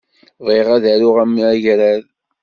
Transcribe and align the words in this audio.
Bɣiɣ 0.45 0.67
ad 0.75 0.81
d-aruɣ 0.83 1.17
amagrad. 1.23 2.03